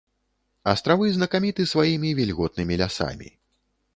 Астравы 0.71 1.09
знакаміты 1.17 1.61
сваімі 1.73 2.15
вільготнымі 2.19 2.79
лясамі. 2.83 3.29